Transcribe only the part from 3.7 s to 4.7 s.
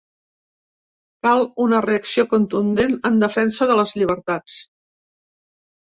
de les llibertats.